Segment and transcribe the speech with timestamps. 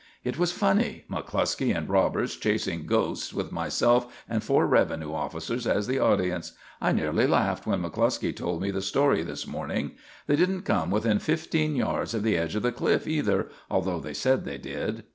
[0.23, 1.03] "It was funny.
[1.11, 6.53] McCluskey and Roberts chasing ghosts with myself and four revenue officers as the audience.
[6.81, 9.91] I nearly laughed when McCluskey told me the story this morning.
[10.25, 14.15] They didn't come within fifteen yards of the edge of the cliff, either, although they
[14.15, 15.03] said they did.